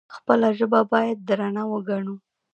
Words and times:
خپله 0.15 0.47
ژبه 0.57 0.79
باید 0.91 1.17
درنه 1.27 1.63
وګڼو. 1.71 2.15